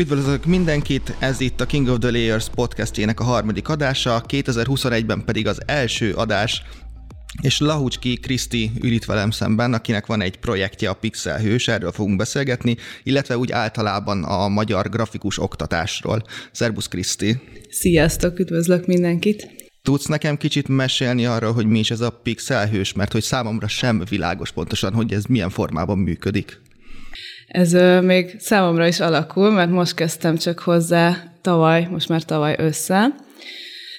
[0.00, 5.46] Üdvözlök mindenkit, ez itt a King of the Layers podcastjének a harmadik adása, 2021-ben pedig
[5.46, 6.62] az első adás,
[7.42, 11.92] és Lahucski Kriszti ül itt velem szemben, akinek van egy projektje a Pixel Hős, erről
[11.92, 16.22] fogunk beszélgetni, illetve úgy általában a magyar grafikus oktatásról.
[16.52, 17.40] Szerbusz Kriszti!
[17.70, 19.48] Sziasztok, üdvözlök mindenkit!
[19.82, 23.68] Tudsz nekem kicsit mesélni arról, hogy mi is ez a Pixel Hős, mert hogy számomra
[23.68, 26.60] sem világos pontosan, hogy ez milyen formában működik.
[27.50, 27.72] Ez
[28.02, 33.14] még számomra is alakul, mert most kezdtem csak hozzá tavaly, most már tavaly össze,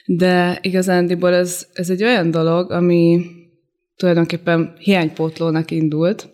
[0.05, 3.25] de igazándiból ez, ez egy olyan dolog, ami
[3.95, 6.29] tulajdonképpen hiánypótlónak indult,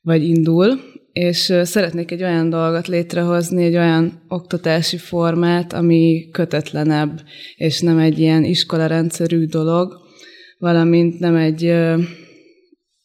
[0.00, 0.80] vagy indul,
[1.12, 7.20] és szeretnék egy olyan dolgot létrehozni, egy olyan oktatási formát, ami kötetlenebb,
[7.56, 10.00] és nem egy ilyen iskolarendszerű dolog,
[10.58, 11.74] valamint nem egy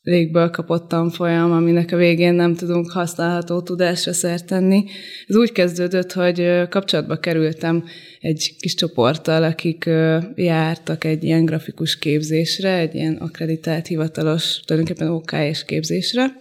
[0.08, 4.84] légből kapott tanfolyam, aminek a végén nem tudunk használható tudásra szert tenni.
[5.28, 7.84] Ez úgy kezdődött, hogy kapcsolatba kerültem
[8.20, 9.90] egy kis csoporttal, akik
[10.36, 16.34] jártak egy ilyen grafikus képzésre, egy ilyen akreditált hivatalos, tulajdonképpen OK és képzésre,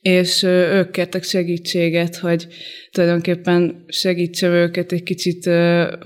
[0.00, 2.46] és ők kértek segítséget, hogy
[2.90, 5.50] tulajdonképpen segítsem őket egy kicsit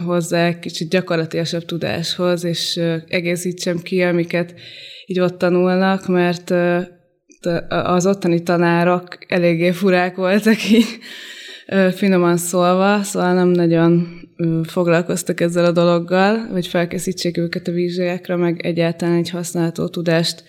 [0.04, 4.54] hozzá, kicsit gyakorlatilasabb tudáshoz, és egészítsem ki, amiket
[5.06, 6.54] így ott tanulnak, mert
[7.68, 10.98] az ottani tanárok eléggé furák voltak így,
[11.94, 14.20] finoman szólva, szóval nem nagyon
[14.62, 20.44] foglalkoztak ezzel a dologgal, hogy felkészítsék őket a vizsgákra, meg egyáltalán egy használható tudást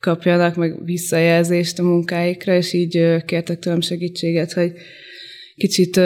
[0.00, 4.72] kapjanak, meg visszajelzést a munkáikra, és így kértek tőlem segítséget, hogy
[5.56, 6.00] kicsit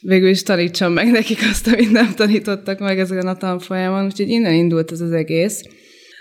[0.00, 4.54] végül is tanítsam meg nekik azt, amit nem tanítottak meg ezen a tanfolyamon, úgyhogy innen
[4.54, 5.62] indult ez az egész.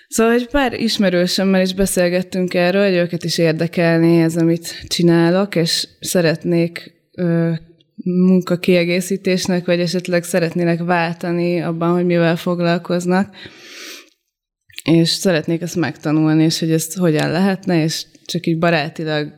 [0.08, 5.88] Szóval egy pár ismerősömmel is beszélgettünk erről, hogy őket is érdekelné ez, amit csinálok, és
[6.00, 7.52] szeretnék ö,
[8.04, 13.36] munkakiegészítésnek, vagy esetleg szeretnének váltani abban, hogy mivel foglalkoznak,
[14.84, 19.38] és szeretnék ezt megtanulni, és hogy ezt hogyan lehetne, és csak így barátilag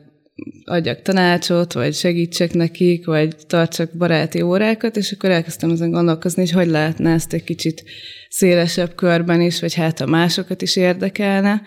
[0.64, 6.50] adjak tanácsot, vagy segítsek nekik, vagy tartsak baráti órákat, és akkor elkezdtem ezen gondolkozni, hogy
[6.50, 7.84] hogy lehetne ezt egy kicsit
[8.28, 11.62] szélesebb körben is, vagy hát a másokat is érdekelne,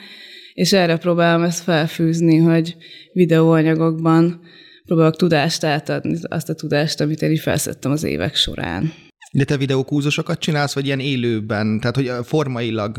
[0.54, 2.76] és erre próbálom ezt felfűzni, hogy
[3.14, 4.42] videóanyagokban
[4.86, 8.94] próbálok tudást átadni, azt a tudást, amit én így felszettem az évek során.
[9.36, 11.80] De te videókúzusokat csinálsz, vagy ilyen élőben?
[11.80, 12.98] Tehát, hogy formailag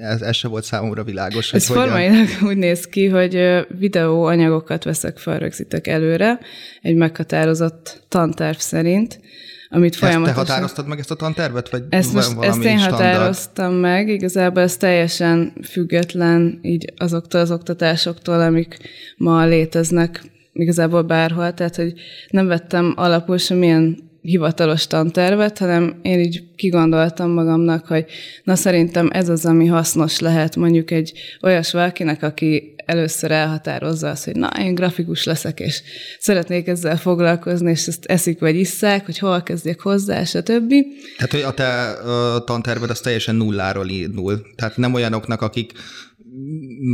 [0.00, 1.52] ez, ez se volt számomra világos.
[1.52, 2.48] Ez hogy formailag hogyan...
[2.50, 6.38] úgy néz ki, hogy videóanyagokat veszek fel, rögzítek előre,
[6.82, 9.20] egy meghatározott tanterv szerint,
[9.68, 10.38] amit folyamatosan...
[10.38, 13.02] Ezt te határoztad meg ezt a tantervet, vagy ezt, most, ezt én standard?
[13.02, 18.76] határoztam meg, igazából ez teljesen független így azoktól az oktatásoktól, amik
[19.16, 20.22] ma léteznek
[20.52, 21.92] igazából bárhol, tehát hogy
[22.30, 28.04] nem vettem alapul semmilyen hivatalos tantervet, hanem én így kigondoltam magamnak, hogy
[28.44, 34.24] na szerintem ez az, ami hasznos lehet mondjuk egy olyas valakinek, aki először elhatározza azt,
[34.24, 35.82] hogy na, én grafikus leszek, és
[36.18, 40.72] szeretnék ezzel foglalkozni, és ezt eszik vagy isszák, hogy hol kezdjek hozzá, stb.
[41.16, 44.40] Tehát, hogy a te uh, tanterved az teljesen nulláról indul.
[44.56, 45.72] Tehát nem olyanoknak, akik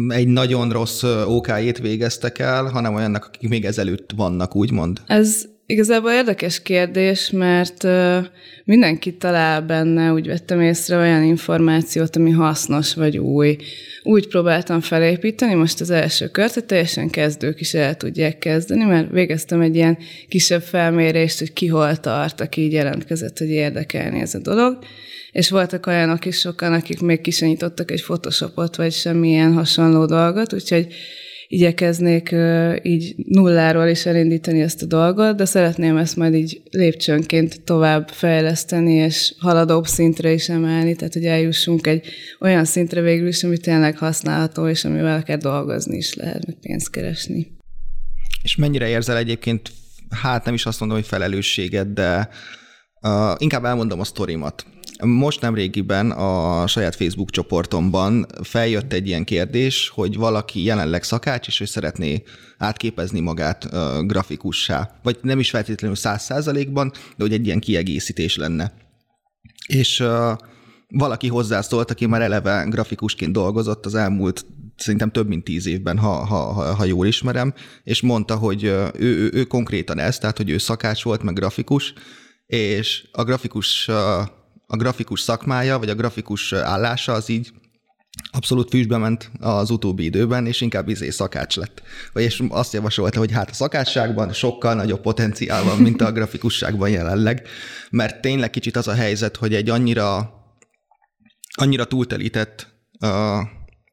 [0.08, 5.00] egy nagyon rossz OK-ét végeztek el, hanem olyannak, akik még ezelőtt vannak, úgymond.
[5.06, 7.86] Ez Igazából érdekes kérdés, mert
[8.64, 13.56] mindenki talál benne, úgy vettem észre olyan információt, ami hasznos vagy új.
[14.02, 19.10] Úgy próbáltam felépíteni most az első kört, hogy teljesen kezdők is el tudják kezdeni, mert
[19.10, 24.34] végeztem egy ilyen kisebb felmérést, hogy ki hol tart, aki így jelentkezett, hogy érdekelni ez
[24.34, 24.78] a dolog.
[25.30, 30.86] És voltak olyanok is sokan, akik még kisenyítottak egy Photoshopot, vagy semmilyen hasonló dolgot, úgyhogy
[31.52, 32.34] igyekeznék
[32.82, 38.92] így nulláról is elindítani ezt a dolgot, de szeretném ezt majd így lépcsőnként tovább fejleszteni,
[38.92, 42.06] és haladóbb szintre is emelni, tehát hogy eljussunk egy
[42.40, 46.90] olyan szintre végül is, ami tényleg használható, és amivel akár dolgozni is lehet, meg pénzt
[46.90, 47.46] keresni.
[48.42, 49.70] És mennyire érzel egyébként,
[50.10, 52.28] hát nem is azt mondom, hogy felelősséget, de
[53.38, 54.66] inkább elmondom a sztorimat.
[55.04, 61.46] Most nem régiben a saját Facebook csoportomban feljött egy ilyen kérdés, hogy valaki jelenleg szakács,
[61.46, 62.22] és ő szeretné
[62.58, 64.98] átképezni magát uh, grafikussá.
[65.02, 68.72] Vagy nem is feltétlenül száz százalékban, de hogy egy ilyen kiegészítés lenne.
[69.66, 70.38] És uh,
[70.88, 74.46] valaki hozzászólt, aki már eleve grafikusként dolgozott az elmúlt
[74.76, 78.90] szerintem több mint tíz évben, ha, ha, ha, ha jól ismerem, és mondta, hogy ő,
[78.98, 81.94] ő, ő konkrétan ez, tehát hogy ő szakács volt, meg grafikus,
[82.52, 83.88] és a grafikus
[84.66, 87.52] a grafikus szakmája, vagy a grafikus állása az így
[88.30, 91.82] abszolút füstbe ment az utóbbi időben, és inkább izé szakács lett.
[92.12, 97.46] Vagyis azt javasolta, hogy hát a szakácsságban sokkal nagyobb potenciál van, mint a grafikusságban jelenleg,
[97.90, 100.32] mert tényleg kicsit az a helyzet, hogy egy annyira,
[101.54, 102.66] annyira túltelített
[103.00, 103.08] uh,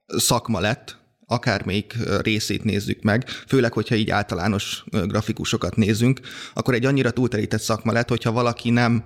[0.07, 0.98] szakma lett,
[1.29, 6.19] akármelyik részét nézzük meg, főleg, hogyha így általános grafikusokat nézünk,
[6.53, 9.03] akkor egy annyira túlterített szakma lett, hogyha valaki nem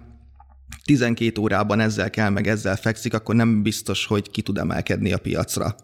[0.86, 5.18] 12 órában ezzel kell, meg ezzel fekszik, akkor nem biztos, hogy ki tud emelkedni a
[5.18, 5.76] piacra.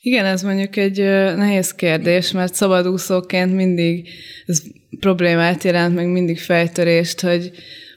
[0.00, 0.98] Igen, ez mondjuk egy
[1.36, 4.08] nehéz kérdés, mert szabadúszóként mindig
[4.46, 4.62] ez
[5.00, 7.50] problémát jelent, meg mindig fejtörést, hogy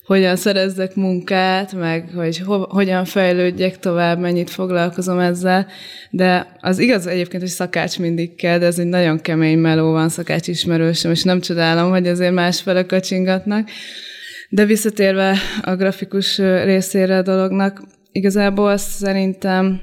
[0.05, 5.67] hogyan szerezzek munkát, meg hogy ho- hogyan fejlődjek tovább, mennyit foglalkozom ezzel.
[6.09, 10.09] De az igaz egyébként, hogy szakács mindig kell, de ez egy nagyon kemény meló van
[10.09, 13.69] szakács ismerősöm, és nem csodálom, hogy azért másfele kacsingatnak.
[14.49, 17.81] De visszatérve a grafikus részére a dolognak,
[18.11, 19.81] igazából azt szerintem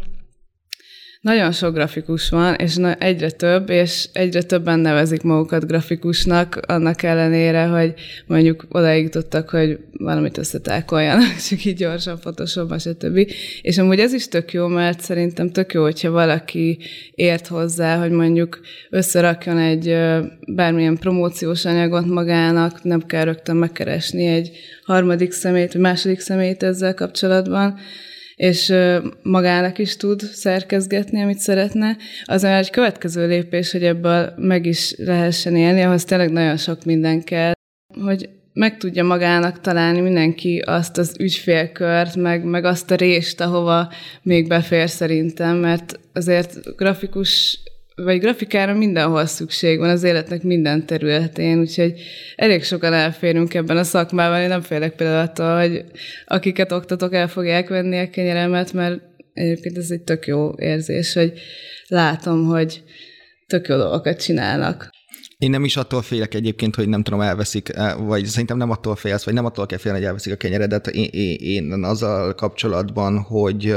[1.23, 7.65] nagyon sok grafikus van, és egyre több, és egyre többen nevezik magukat grafikusnak, annak ellenére,
[7.65, 7.95] hogy
[8.27, 13.29] mondjuk odaig jutottak, hogy valamit összetákoljanak, csak így gyorsan, Photoshopban, stb.
[13.63, 16.79] És amúgy ez is tök jó, mert szerintem tök jó, hogyha valaki
[17.15, 18.61] ért hozzá, hogy mondjuk
[18.91, 19.97] összerakjon egy
[20.47, 24.51] bármilyen promóciós anyagot magának, nem kell rögtön megkeresni egy
[24.85, 27.79] harmadik szemét, vagy második szemét ezzel kapcsolatban,
[28.43, 28.75] és
[29.23, 35.57] magának is tud szerkezgetni, amit szeretne, az egy következő lépés, hogy ebből meg is lehessen
[35.57, 37.53] élni, ahhoz tényleg nagyon sok minden kell,
[38.05, 43.93] hogy meg tudja magának találni mindenki azt az ügyfélkört, meg, meg azt a rést, ahova
[44.23, 47.61] még befér szerintem, mert azért grafikus
[47.95, 52.01] vagy grafikára mindenhol szükség van az életnek minden területén, úgyhogy
[52.37, 54.41] elég sokan elférünk ebben a szakmában.
[54.41, 55.85] Én nem félek például attól, hogy
[56.27, 59.01] akiket oktatok, el fogják venni a kenyeremet, mert
[59.33, 61.33] egyébként ez egy tök jó érzés, hogy
[61.87, 62.83] látom, hogy
[63.47, 64.91] tök jó dolgokat csinálnak.
[65.39, 68.97] Én nem is attól félek egyébként, hogy nem tudom, elveszik, eh, vagy szerintem nem attól
[68.97, 70.87] félsz, vagy nem attól kell félni, hogy elveszik a kenyeredet.
[70.87, 73.75] Én, én, én azzal kapcsolatban, hogy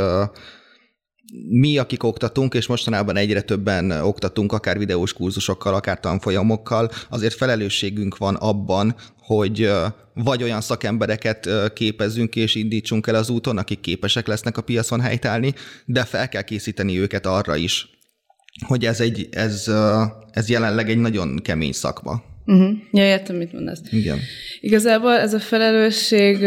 [1.49, 8.17] mi, akik oktatunk, és mostanában egyre többen oktatunk, akár videós kurzusokkal, akár tanfolyamokkal, azért felelősségünk
[8.17, 9.71] van abban, hogy
[10.13, 15.53] vagy olyan szakembereket képezzünk és indítsunk el az úton, akik képesek lesznek a piacon helytállni,
[15.85, 17.89] de fel kell készíteni őket arra is,
[18.65, 19.71] hogy ez, egy, ez,
[20.31, 22.23] ez jelenleg egy nagyon kemény szakma.
[22.45, 22.77] Uh-huh.
[22.91, 23.81] Ja, értem, mit mondasz.
[23.91, 24.19] Igen.
[24.59, 26.43] Igazából ez a felelősség,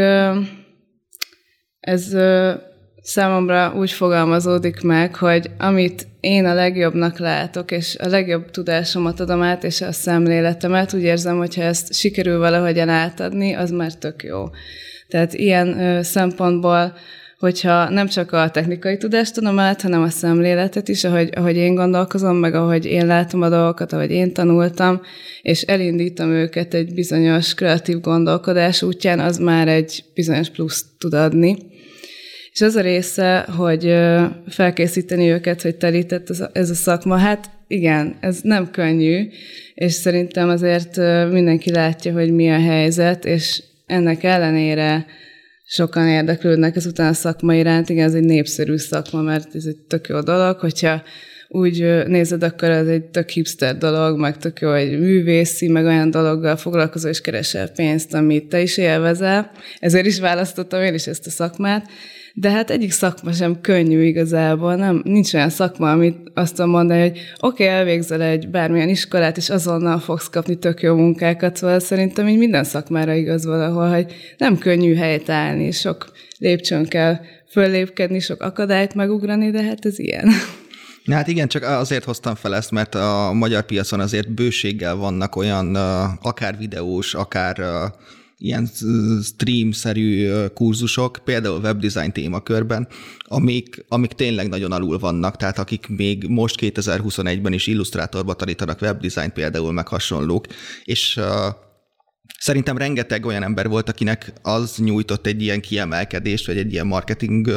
[1.80, 2.12] ez
[3.08, 9.42] számomra úgy fogalmazódik meg, hogy amit én a legjobbnak látok, és a legjobb tudásomat adom
[9.42, 14.44] át, és a szemléletemet, úgy érzem, hogyha ezt sikerül valahogyan átadni, az már tök jó.
[15.08, 16.94] Tehát ilyen ö, szempontból,
[17.38, 21.74] hogyha nem csak a technikai tudást adom át, hanem a szemléletet is, ahogy, ahogy én
[21.74, 25.00] gondolkozom, meg ahogy én látom a dolgokat, ahogy én tanultam,
[25.42, 31.67] és elindítom őket egy bizonyos kreatív gondolkodás útján, az már egy bizonyos plusz tud adni.
[32.52, 33.94] És az a része, hogy
[34.48, 39.28] felkészíteni őket, hogy telített ez a szakma, hát igen, ez nem könnyű,
[39.74, 40.96] és szerintem azért
[41.30, 45.06] mindenki látja, hogy mi a helyzet, és ennek ellenére
[45.64, 47.88] sokan érdeklődnek ezután a szakma iránt.
[47.88, 51.02] Igen, ez egy népszerű szakma, mert ez egy tök jó dolog, hogyha
[51.48, 56.10] úgy nézed, akkor ez egy tök hipster dolog, meg tök jó egy művészi, meg olyan
[56.10, 59.50] dologgal foglalkozó és keresel pénzt, amit te is élvezel.
[59.78, 61.86] Ezért is választottam én is ezt a szakmát.
[62.40, 67.00] De hát egyik szakma sem könnyű igazából, nem, nincs olyan szakma, amit azt tudom mondani,
[67.00, 71.78] hogy oké, okay, elvégzel egy bármilyen iskolát, és azonnal fogsz kapni tök jó munkákat, szóval
[71.78, 77.16] szerintem így minden szakmára igaz valahol, hogy nem könnyű helyet állni, sok lépcsőn kell
[77.50, 80.28] föllépkedni, sok akadályt megugrani, de hát ez ilyen.
[81.04, 85.36] Na hát igen, csak azért hoztam fel ezt, mert a magyar piacon azért bőséggel vannak
[85.36, 85.74] olyan
[86.22, 87.60] akár videós, akár
[88.38, 88.70] ilyen
[89.22, 92.88] stream-szerű kurzusok, például webdesign témakörben,
[93.22, 99.32] amik, amik tényleg nagyon alul vannak, tehát akik még most 2021-ben is illusztrátorba tanítanak webdesign
[99.32, 100.46] például, meg hasonlók,
[100.84, 101.20] és
[102.38, 107.50] Szerintem rengeteg olyan ember volt, akinek az nyújtott egy ilyen kiemelkedést, vagy egy ilyen marketing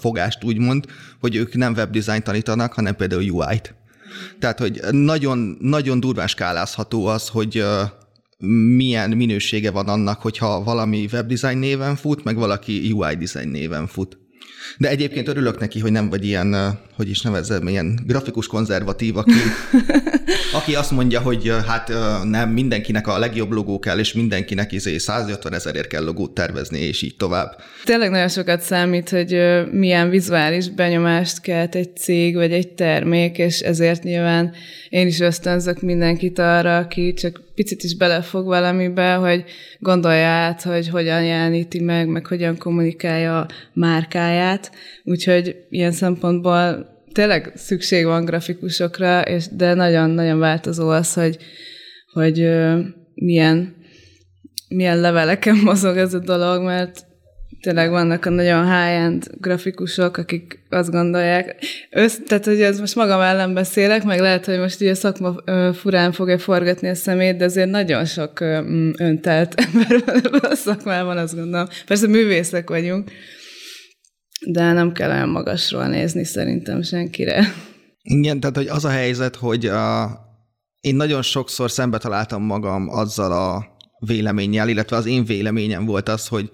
[0.00, 0.84] fogást úgymond,
[1.20, 3.74] hogy ők nem webdesign tanítanak, hanem például UI-t.
[4.38, 7.64] Tehát, hogy nagyon, nagyon durván skálázható az, hogy
[8.76, 14.18] milyen minősége van annak, hogyha valami webdesign néven fut, meg valaki UI design néven fut.
[14.78, 19.32] De egyébként örülök neki, hogy nem vagy ilyen hogy is nevezzem, ilyen grafikus konzervatív, aki,
[20.58, 21.92] aki azt mondja, hogy hát
[22.24, 27.02] nem, mindenkinek a legjobb logó kell, és mindenkinek izé 150 ezerért kell logót tervezni, és
[27.02, 27.56] így tovább.
[27.84, 29.40] Tényleg nagyon sokat számít, hogy
[29.72, 34.52] milyen vizuális benyomást kelt egy cég, vagy egy termék, és ezért nyilván
[34.88, 39.44] én is ösztönzök mindenkit arra, aki csak picit is belefog valamibe, hogy
[39.78, 44.70] gondolja át, hogy hogyan jeleníti meg, meg hogyan kommunikálja a márkáját.
[45.04, 46.85] Úgyhogy ilyen szempontból
[47.16, 51.36] tényleg szükség van grafikusokra, és, de nagyon-nagyon változó az, hogy,
[52.12, 52.48] hogy
[53.14, 53.76] milyen,
[54.68, 57.04] milyen leveleken mozog ez a dolog, mert
[57.60, 61.56] tényleg vannak a nagyon high-end grafikusok, akik azt gondolják,
[61.90, 65.34] össz, tehát hogy ez most magam ellen beszélek, meg lehet, hogy most ugye szakma
[65.72, 68.40] furán fogja forgatni a szemét, de azért nagyon sok
[68.98, 71.66] öntelt ember van a szakmában, azt gondolom.
[71.86, 73.10] Persze művészek vagyunk,
[74.44, 77.44] de nem kell olyan magasról nézni szerintem senkire.
[78.02, 80.18] Igen, tehát hogy az a helyzet, hogy a,
[80.80, 86.26] én nagyon sokszor szembe találtam magam azzal a véleménnyel, illetve az én véleményem volt az,
[86.26, 86.50] hogy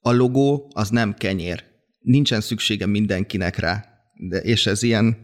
[0.00, 1.64] a logó az nem kenyér.
[1.98, 3.84] Nincsen szüksége mindenkinek rá.
[4.28, 5.16] De, és ez ilyen,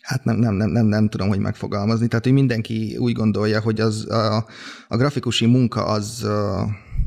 [0.00, 2.08] hát nem, nem, nem, nem, nem tudom, hogy megfogalmazni.
[2.08, 4.46] Tehát, hogy mindenki úgy gondolja, hogy az a,
[4.88, 6.26] a grafikusi munka az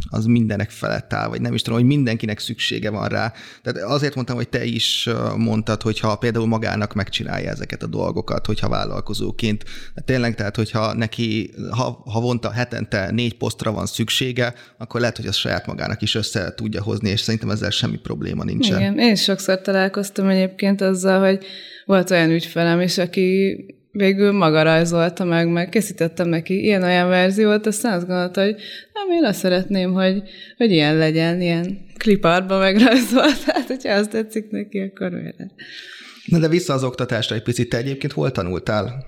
[0.09, 3.33] az mindenek felett áll, vagy nem is tudom, hogy mindenkinek szüksége van rá.
[3.63, 8.69] Tehát azért mondtam, hogy te is mondtad, hogyha például magának megcsinálja ezeket a dolgokat, hogyha
[8.69, 9.63] vállalkozóként.
[10.05, 15.35] Tényleg, tehát hogyha neki ha, havonta, hetente négy posztra van szüksége, akkor lehet, hogy az
[15.35, 18.79] saját magának is össze tudja hozni, és szerintem ezzel semmi probléma nincsen.
[18.79, 21.45] Igen, én sokszor találkoztam egyébként azzal, hogy
[21.85, 23.55] volt olyan ügyfelem is, aki
[23.95, 26.63] végül maga rajzolta meg, meg készítettem neki.
[26.63, 28.55] Ilyen-olyan verziót, aztán azt gondolta, hogy
[28.93, 30.23] nem, én azt szeretném, hogy,
[30.57, 35.37] hogy ilyen legyen, ilyen kliparba megrajzolt, tehát hogyha azt tetszik neki, akkor miért
[36.25, 39.05] Na de vissza az oktatásra egy picit, te egyébként hol tanultál?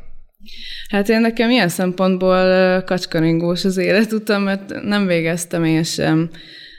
[0.90, 6.30] Hát én nekem ilyen szempontból kacskaringós az életutam, mert nem végeztem én sem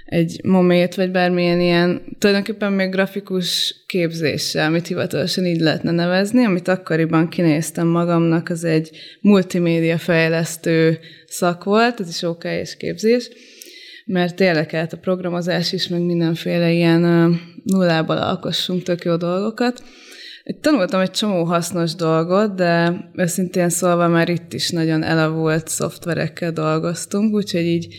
[0.09, 6.69] egy momét, vagy bármilyen ilyen, tulajdonképpen még grafikus képzéssel, amit hivatalosan így lehetne nevezni, amit
[6.69, 13.29] akkoriban kinéztem magamnak, az egy multimédia fejlesztő szak volt, ez is OK és képzés,
[14.07, 17.35] mert érdekelt a programozás is, meg mindenféle ilyen
[17.65, 19.83] nullából alkossunk tök jó dolgokat.
[20.61, 27.35] Tanultam egy csomó hasznos dolgot, de őszintén szólva már itt is nagyon elavult szoftverekkel dolgoztunk,
[27.35, 27.95] úgyhogy így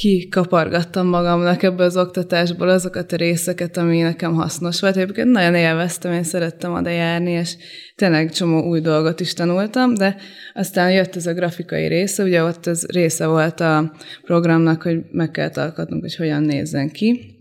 [0.00, 4.96] kikapargattam magamnak ebből az oktatásból azokat a részeket, ami nekem hasznos volt.
[4.96, 7.56] Egyébként nagyon élveztem, én szerettem oda járni, és
[7.94, 10.16] tényleg csomó új dolgot is tanultam, de
[10.54, 13.92] aztán jött ez a grafikai része, ugye ott ez része volt a
[14.24, 17.38] programnak, hogy meg kell alkotnunk, hogy hogyan nézzen ki.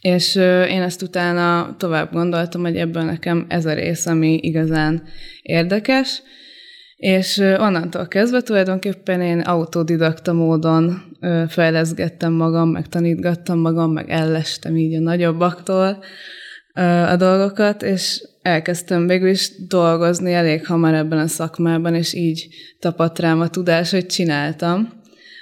[0.00, 0.34] És
[0.68, 5.02] én ezt utána tovább gondoltam, hogy ebből nekem ez a rész, ami igazán
[5.42, 6.22] érdekes,
[6.96, 11.10] és onnantól kezdve tulajdonképpen én autodidakta módon
[11.48, 15.98] fejleszgettem magam, meg tanítgattam magam, meg ellestem így a nagyobbaktól
[17.08, 22.48] a dolgokat, és elkezdtem végül is dolgozni elég hamar ebben a szakmában, és így
[22.78, 25.00] tapadt rám a tudás, hogy csináltam,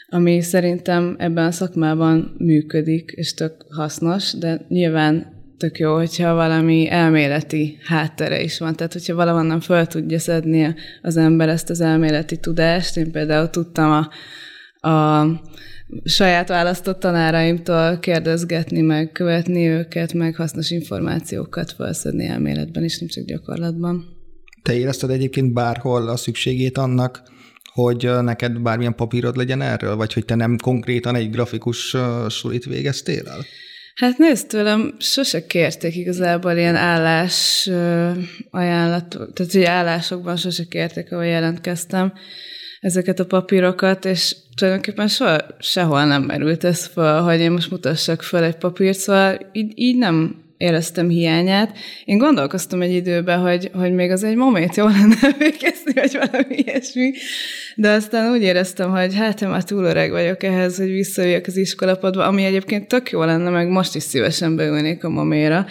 [0.08, 6.90] ami szerintem ebben a szakmában működik, és tök hasznos, de nyilván tök jó, hogyha valami
[6.90, 8.76] elméleti háttere is van.
[8.76, 12.96] Tehát, hogyha valahonnan föl tudja szedni az ember ezt az elméleti tudást.
[12.96, 14.08] Én például tudtam a,
[14.80, 15.24] a
[16.04, 23.24] saját választott tanáraimtól kérdezgetni, meg követni őket, meg hasznos információkat felszedni elméletben is, nem csak
[23.24, 24.04] gyakorlatban.
[24.62, 27.22] Te érezted egyébként bárhol a szükségét annak,
[27.72, 31.96] hogy neked bármilyen papírod legyen erről, vagy hogy te nem konkrétan egy grafikus
[32.28, 33.44] sulit végeztél el?
[33.94, 37.68] Hát nézd, tőlem sose kérték igazából ilyen állás
[38.50, 42.12] ajánlat, tehát hogy állásokban sose kérték, ahol jelentkeztem
[42.80, 48.22] ezeket a papírokat, és tulajdonképpen soha, sehol nem merült ez fel, hogy én most mutassak
[48.22, 51.78] fel egy papírt, szóval így, így nem éreztem hiányát.
[52.04, 56.54] Én gondolkoztam egy időben, hogy, hogy még az egy momét jó lenne végezni, vagy valami
[56.56, 57.12] ilyesmi,
[57.76, 61.56] de aztán úgy éreztem, hogy hát én már túl öreg vagyok ehhez, hogy visszajöjjek az
[61.56, 65.66] iskolapadba, ami egyébként tök jó lenne, meg most is szívesen beülnék a moméra.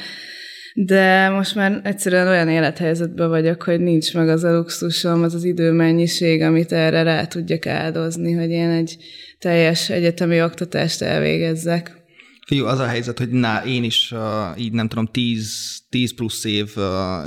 [0.85, 5.43] De most már egyszerűen olyan élethelyzetben vagyok, hogy nincs meg az a luxusom, az az
[5.43, 8.97] időmennyiség, amit erre rá tudjak áldozni, hogy én egy
[9.39, 12.03] teljes egyetemi oktatást elvégezzek.
[12.47, 16.43] Fiú, az a helyzet, hogy na, én is uh, így nem tudom, 10 10 plusz
[16.43, 16.75] év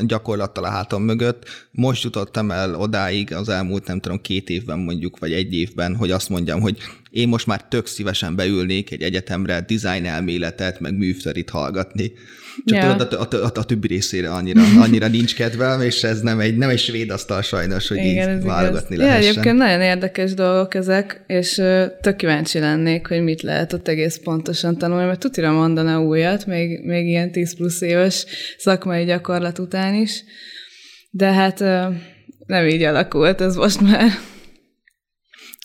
[0.06, 1.48] gyakorlattal a hátam mögött.
[1.70, 6.10] Most jutottam el odáig az elmúlt, nem tudom, két évben mondjuk, vagy egy évben, hogy
[6.10, 6.78] azt mondjam, hogy
[7.10, 12.12] én most már tök szívesen beülnék egy egyetemre design elméletet, meg műfterit hallgatni.
[12.64, 12.96] Csak yeah.
[12.96, 16.56] tudod, a, a, a, a többi részére annyira, annyira nincs kedvem, és ez nem egy,
[16.56, 19.06] nem egy svéd asztal sajnos, hogy Igen, így válogatni igaz.
[19.06, 19.22] lehessen.
[19.22, 21.54] Ja, egyébként nagyon érdekes dolgok ezek, és
[22.00, 26.84] tök kíváncsi lennék, hogy mit lehet ott egész pontosan tanulni, mert tutira mondana újat, még,
[26.84, 28.26] még ilyen 10 plusz éves
[28.58, 30.24] szakmai gyakorlat után is.
[31.10, 31.58] De hát
[32.46, 34.10] nem így alakult ez most már.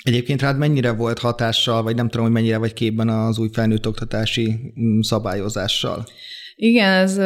[0.03, 3.87] Egyébként rád mennyire volt hatással, vagy nem tudom, hogy mennyire vagy képben az új felnőtt
[3.87, 6.05] oktatási mm, szabályozással?
[6.59, 7.17] Igen, ez,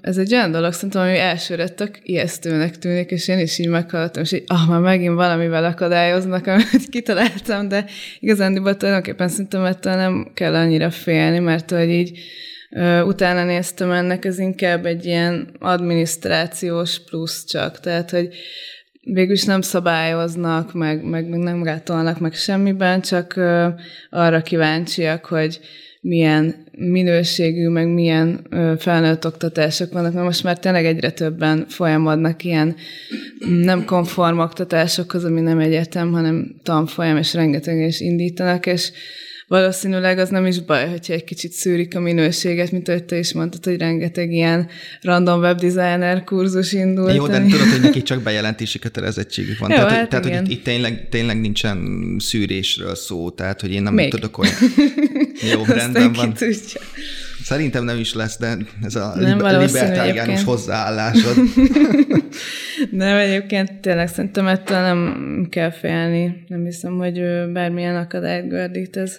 [0.00, 4.22] ez egy olyan dolog, szerintem, ami elsőre tök ijesztőnek tűnik, és én is így meghallottam,
[4.22, 7.84] és így, ah, már megint valamivel akadályoznak, amit kitaláltam, de
[8.18, 12.18] igazán tulajdonképpen szerintem ettől nem kell annyira félni, mert hogy így
[13.04, 18.28] utána néztem ennek, ez inkább egy ilyen adminisztrációs plusz csak, tehát, hogy
[19.00, 23.40] végülis nem szabályoznak, meg, meg nem gátolnak meg semmiben, csak
[24.10, 25.60] arra kíváncsiak, hogy
[26.00, 28.46] milyen minőségű, meg milyen
[28.78, 32.76] felnőtt oktatások vannak, mert most már tényleg egyre többen folyamodnak ilyen
[33.62, 38.92] nem konform oktatásokhoz, ami nem egyetem, hanem tanfolyam, és rengeteg is indítanak, és
[39.50, 43.32] valószínűleg az nem is baj, hogyha egy kicsit szűrik a minőséget, mint ahogy te is
[43.32, 44.68] mondtad, hogy rengeteg ilyen
[45.00, 47.14] random webdesigner kurzus indult.
[47.14, 49.70] Jó, de tudod, hogy neki csak bejelentési kötelezettségük van.
[49.70, 53.82] Jó, tehát, hát tehát hogy itt, itt tényleg, tényleg nincsen szűrésről szó, tehát hogy én
[53.82, 54.10] nem Még.
[54.10, 54.54] tudok olyan...
[55.52, 56.32] Jó, rendben van.
[56.32, 56.80] Tudja.
[57.50, 61.36] Szerintem nem is lesz, de ez a nem libertáriánus hozzáállásod.
[62.90, 66.44] nem, egyébként tényleg szerintem ettől nem kell félni.
[66.48, 67.20] Nem hiszem, hogy
[67.52, 69.18] bármilyen akadályt gördít ez.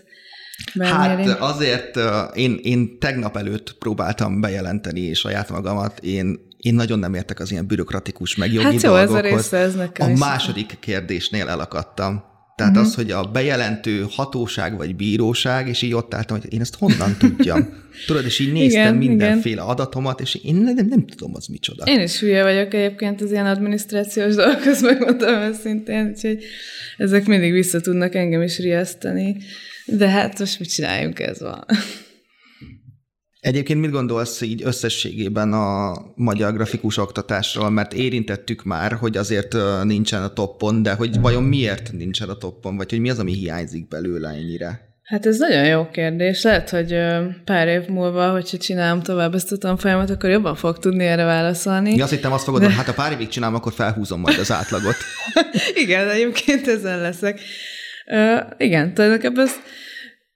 [0.80, 2.00] Hát azért
[2.34, 7.68] én, én tegnap előtt próbáltam bejelenteni saját magamat, én én nagyon nem értek az ilyen
[7.68, 9.26] bürokratikus, meg jogi hát jó, dolgokhoz.
[9.26, 12.31] Ez a, része, ez nekem a második kérdésnél elakadtam.
[12.62, 12.92] Tehát uh-huh.
[12.92, 17.18] az, hogy a bejelentő hatóság vagy bíróság, és így ott álltam, hogy én ezt honnan
[17.20, 17.70] tudjam.
[18.08, 19.66] Tudod, és így néztem igen, mindenféle igen.
[19.66, 21.84] adatomat, és én nem, nem tudom, az micsoda.
[21.86, 26.44] Én is hülye vagyok egyébként az ilyen adminisztrációs dolgokhoz, megmondtam őszintén, úgyhogy
[26.98, 29.38] ezek mindig vissza tudnak engem is riasztani.
[29.86, 31.66] De hát most mit csináljunk, ez van.
[33.42, 40.24] Egyébként mit gondolsz így összességében a magyar grafikus oktatásról, mert érintettük már, hogy azért nincsen
[40.24, 43.88] a toppon, de hogy vajon miért nincsen a toppon, vagy hogy mi az, ami hiányzik
[43.88, 44.90] belőle ennyire?
[45.04, 46.44] Hát ez nagyon jó kérdés.
[46.44, 46.96] Lehet, hogy
[47.46, 51.96] pár év múlva, hogyha csinálom tovább ezt a tanfolyamat, akkor jobban fog tudni erre válaszolni.
[51.96, 52.70] Ja, azt hittem azt fogod, de...
[52.70, 54.96] hát ha pár évig csinálom, akkor felhúzom majd az átlagot.
[55.84, 57.40] igen, egyébként ezen leszek.
[58.06, 59.54] Uh, igen, tulajdonképpen ez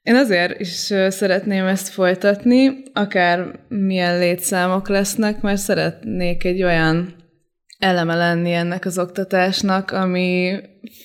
[0.05, 7.15] én azért is szeretném ezt folytatni, akár milyen létszámok lesznek, mert szeretnék egy olyan
[7.79, 10.59] eleme lenni ennek az oktatásnak, ami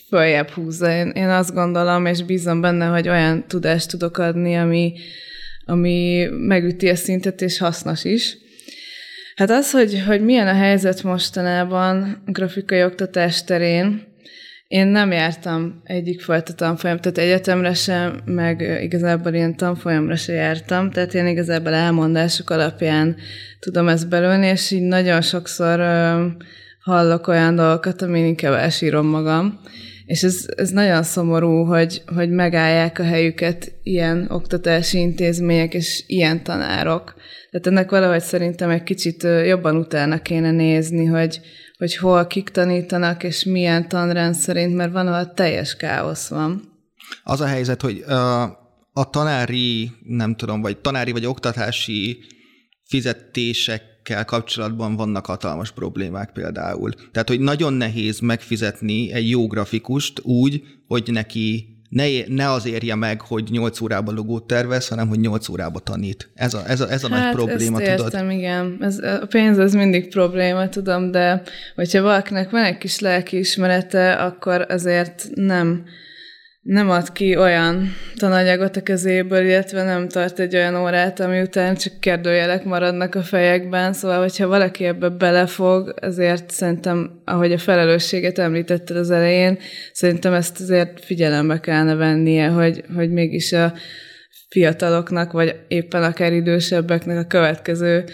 [0.08, 0.92] följebb húzza.
[0.92, 4.92] Én, én azt gondolom, és bízom benne, hogy olyan tudást tudok adni, ami,
[5.64, 8.36] ami megüti a szintet, és hasznos is.
[9.34, 14.09] Hát az, hogy, hogy milyen a helyzet mostanában grafikai oktatás terén,
[14.70, 20.90] én nem jártam egyik fajta tanfolyam, tehát egyetemre sem, meg igazából ilyen tanfolyamra se jártam,
[20.90, 23.16] tehát én igazából elmondások alapján
[23.60, 25.80] tudom ezt belőni, és így nagyon sokszor
[26.80, 29.60] hallok olyan dolgokat, amin inkább elsírom magam.
[30.06, 36.42] És ez, ez nagyon szomorú, hogy, hogy megállják a helyüket ilyen oktatási intézmények és ilyen
[36.42, 37.14] tanárok.
[37.50, 41.40] Tehát ennek valahogy szerintem egy kicsit jobban utána kéne nézni, hogy,
[41.80, 46.62] hogy hol kik tanítanak, és milyen tanrend szerint, mert van, ahol teljes káosz van.
[47.24, 48.04] Az a helyzet, hogy
[48.92, 52.18] a tanári, nem tudom, vagy tanári vagy oktatási
[52.84, 56.92] fizetésekkel kapcsolatban vannak hatalmas problémák például.
[57.12, 62.94] Tehát, hogy nagyon nehéz megfizetni egy jó grafikust úgy, hogy neki ne, ne az érje
[62.94, 66.30] meg, hogy 8 órában logót tervez, hanem hogy 8 órában tanít.
[66.34, 68.12] Ez a, ez a, ez a hát, nagy probléma, ezt tudod?
[68.12, 68.76] értem, igen.
[68.80, 71.42] Ez, a pénz az mindig probléma, tudom, de
[71.74, 75.84] hogyha valakinek van egy kis lelkiismerete, akkor azért nem
[76.62, 81.74] nem ad ki olyan tananyagot a kezéből, illetve nem tart egy olyan órát, ami után
[81.74, 88.38] csak kérdőjelek maradnak a fejekben, szóval, hogyha valaki ebbe belefog, azért szerintem, ahogy a felelősséget
[88.38, 89.58] említetted az elején,
[89.92, 93.72] szerintem ezt azért figyelembe kellene vennie, hogy, hogy mégis a
[94.48, 98.04] fiataloknak, vagy éppen akár idősebbeknek a következő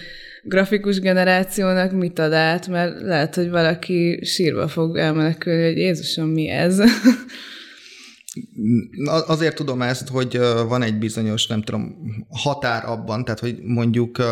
[0.43, 6.49] grafikus generációnak mit ad át, mert lehet, hogy valaki sírva fog elmenekülni, hogy Jézusom, mi
[6.49, 6.83] ez?
[9.27, 11.97] Azért tudom ezt, hogy van egy bizonyos, nem tudom,
[12.29, 14.23] határ abban, tehát hogy mondjuk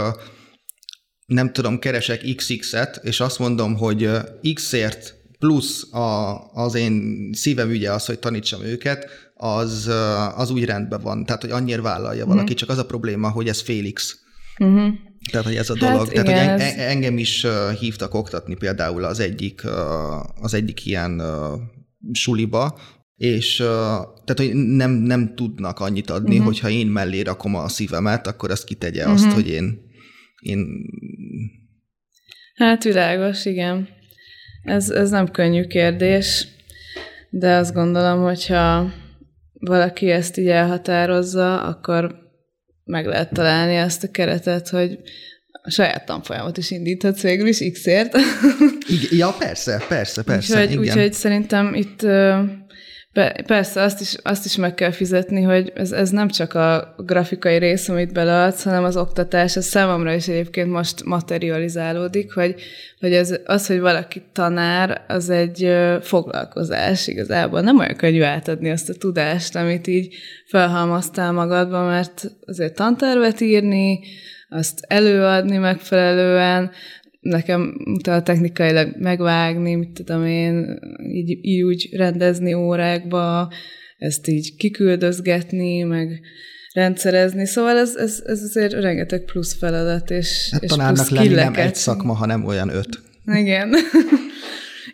[1.26, 4.10] nem tudom, keresek XX-et, és azt mondom, hogy
[4.54, 9.90] X-ért plusz a, az én szívem ügye az, hogy tanítsam őket, az,
[10.36, 11.24] az úgy rendben van.
[11.24, 12.56] Tehát, hogy annyira vállalja valaki, mm.
[12.56, 14.18] csak az a probléma, hogy ez Félix.
[14.64, 14.88] Mm-hmm.
[15.30, 15.98] Tehát, hogy ez a dolog.
[15.98, 16.74] Hát, Tehát, igen, hogy ez...
[16.76, 17.46] engem is
[17.78, 19.62] hívtak oktatni például az egyik,
[20.40, 21.22] az egyik ilyen
[22.12, 22.78] suliba,
[23.24, 23.56] és
[24.24, 26.46] tehát, hogy nem, nem tudnak annyit adni, uh-huh.
[26.46, 29.14] hogyha én mellé rakom a szívemet, akkor azt kitegye uh-huh.
[29.14, 29.80] azt, hogy én,
[30.40, 30.66] én...
[32.54, 33.88] Hát világos, igen.
[34.62, 36.46] Ez, ez nem könnyű kérdés,
[37.30, 38.92] de azt gondolom, hogyha
[39.52, 42.22] valaki ezt így elhatározza, akkor
[42.84, 44.98] meg lehet találni azt a keretet, hogy
[45.66, 48.16] a saját tanfolyamot is indíthatsz végül is X-ért.
[49.10, 50.62] Ja, persze, persze, persze.
[50.62, 52.02] Úgyhogy, úgyhogy szerintem itt
[53.46, 57.58] Persze, azt is, azt is meg kell fizetni, hogy ez, ez nem csak a grafikai
[57.58, 62.54] rész, amit beleadsz, hanem az oktatás, ez számomra is egyébként most materializálódik, hogy,
[63.00, 67.60] hogy ez, az, hogy valaki tanár, az egy foglalkozás igazából.
[67.60, 70.14] Nem olyan könnyű átadni azt a tudást, amit így
[70.46, 74.00] felhalmoztál magadba, mert azért tantervet írni,
[74.48, 76.70] azt előadni megfelelően,
[77.24, 80.78] nekem utána technikailag megvágni, mit tudom én,
[81.12, 83.52] így, így úgy rendezni órákba,
[83.98, 86.20] ezt így kiküldözgetni, meg
[86.72, 87.46] rendszerezni.
[87.46, 91.54] Szóval ez, ez, ez azért rengeteg plusz feladat, és, hát és tanárnak plusz lenni nem
[91.54, 93.02] egy szakma, hanem olyan öt.
[93.24, 93.74] Igen.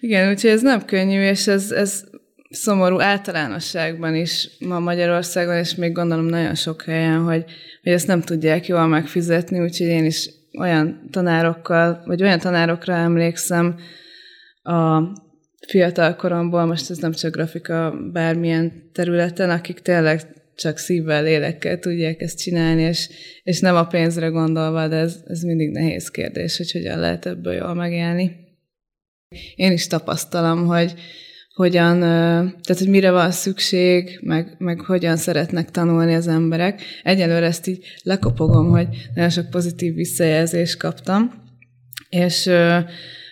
[0.00, 2.04] Igen, úgyhogy ez nem könnyű, és ez, ez
[2.50, 7.44] szomorú általánosságban is ma Magyarországon, és még gondolom nagyon sok helyen, hogy,
[7.82, 13.78] hogy ezt nem tudják jól megfizetni, úgyhogy én is olyan tanárokkal, vagy olyan tanárokra emlékszem
[14.62, 15.02] a
[15.66, 20.20] fiatal koromból, most ez nem csak grafika, bármilyen területen, akik tényleg
[20.56, 23.08] csak szívvel, lélekkel tudják ezt csinálni, és,
[23.42, 27.52] és nem a pénzre gondolva, de ez, ez mindig nehéz kérdés, hogy hogyan lehet ebből
[27.52, 28.36] jól megélni.
[29.54, 30.94] Én is tapasztalom, hogy
[31.54, 36.82] hogyan, tehát hogy mire van szükség, meg, meg hogyan szeretnek tanulni az emberek.
[37.02, 41.32] Egyelőre ezt így lekopogom, hogy nagyon sok pozitív visszajelzést kaptam,
[42.08, 42.50] és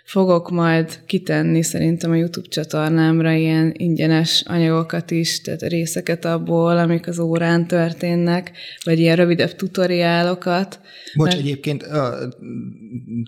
[0.05, 7.09] fogok majd kitenni szerintem a YouTube csatornámra ilyen ingyenes anyagokat is, tehát részeket abból, amik
[7.09, 8.53] az órán történnek,
[8.85, 10.81] vagy ilyen rövidebb tutoriálokat.
[11.15, 11.41] Bocs, mert...
[11.41, 11.87] egyébként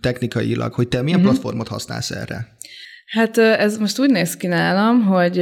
[0.03, 1.33] technikailag, hogy te milyen uh-huh.
[1.33, 2.57] platformot használsz erre?
[3.11, 5.38] Hát ez most úgy néz ki nálam, hogy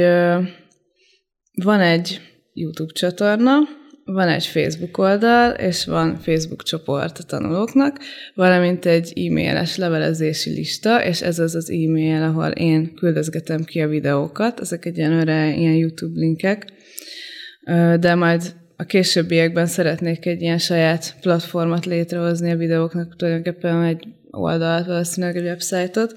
[1.63, 2.21] van egy
[2.53, 3.57] YouTube csatorna,
[4.05, 7.99] van egy Facebook oldal, és van Facebook csoport a tanulóknak,
[8.33, 13.87] valamint egy e-mailes levelezési lista, és ez az az e-mail, ahol én küldözgetem ki a
[13.87, 16.65] videókat, ezek egyenlőre ilyen YouTube linkek,
[17.99, 24.85] de majd a későbbiekben szeretnék egy ilyen saját platformot létrehozni a videóknak, tulajdonképpen egy oldalt,
[24.85, 26.15] valószínűleg egy websájtot,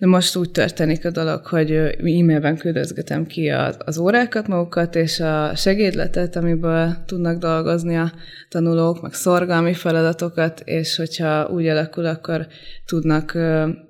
[0.00, 5.54] de most úgy történik a dolog, hogy e-mailben küldözgetem ki az, órákat magukat, és a
[5.54, 8.12] segédletet, amiből tudnak dolgozni a
[8.48, 12.46] tanulók, meg szorgalmi feladatokat, és hogyha úgy alakul, akkor
[12.86, 13.38] tudnak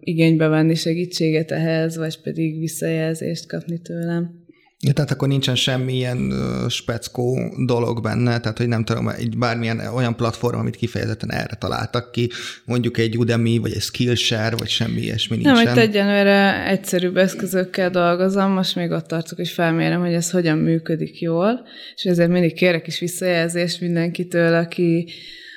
[0.00, 4.39] igénybe venni segítséget ehhez, vagy pedig visszajelzést kapni tőlem.
[4.82, 6.32] Ja, tehát akkor nincsen semmilyen
[6.68, 12.12] speckó dolog benne, tehát hogy nem tudom, egy bármilyen olyan platform, amit kifejezetten erre találtak
[12.12, 12.30] ki,
[12.64, 15.54] mondjuk egy Udemy, vagy egy Skillshare, vagy semmi ilyesmi nincsen.
[15.54, 20.58] Nem, hogy egyenlőre egyszerűbb eszközökkel dolgozom, most még ott tartok, hogy felmérem, hogy ez hogyan
[20.58, 21.66] működik jól,
[21.96, 25.08] és ezért mindig kérek is visszajelzést mindenkitől, aki,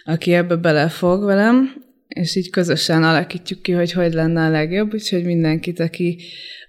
[0.06, 5.24] aki ebbe belefog velem, és így közösen alakítjuk ki, hogy hogy lenne a legjobb, úgyhogy
[5.24, 6.18] mindenkit, aki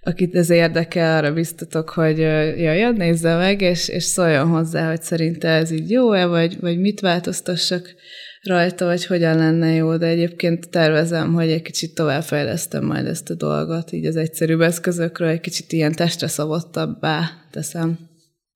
[0.05, 5.49] akit ez érdekel, arra biztatok, hogy jöjjön, nézze meg, és, és szóljon hozzá, hogy szerinte
[5.49, 7.95] ez így jó-e, vagy, vagy mit változtassak
[8.43, 13.35] rajta, vagy hogyan lenne jó, de egyébként tervezem, hogy egy kicsit továbbfejlesztem majd ezt a
[13.35, 17.99] dolgot, így az egyszerűbb eszközökről egy kicsit ilyen testre szabottabbá teszem.